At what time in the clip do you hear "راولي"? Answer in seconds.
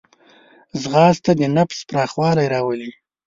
2.53-2.91